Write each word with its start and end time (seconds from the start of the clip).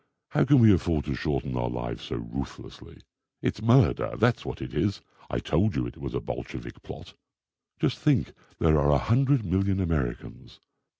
How 0.29 0.45
can 0.45 0.57
we 0.57 0.73
afford 0.73 1.05
to 1.05 1.13
shorten 1.13 1.55
our 1.55 1.69
lives 1.69 2.05
so 2.05 2.15
ruthlessly? 2.15 3.03
It's 3.43 3.61
murder, 3.61 4.15
that's 4.17 4.43
what 4.43 4.59
it 4.59 4.73
is! 4.73 4.99
I 5.29 5.37
told 5.37 5.75
you 5.75 5.85
it 5.85 5.99
was 5.99 6.15
a 6.15 6.19
Bolshevik 6.19 6.81
plot. 6.81 7.13
Just 7.79 7.99
think; 7.99 8.33
there 8.57 8.79
are 8.79 8.89
a 8.89 8.97
hundred 8.97 9.45
million 9.45 9.79
Americans. 9.79 10.59